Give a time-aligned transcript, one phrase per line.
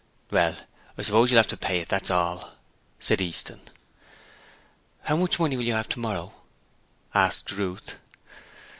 [0.31, 0.57] 'Well,
[0.97, 2.53] I suppose you'll have to pay it, that's all,'
[2.99, 3.59] said Easton.
[5.01, 6.33] 'How much money will you have tomorrow?'
[7.13, 7.97] asked Ruth.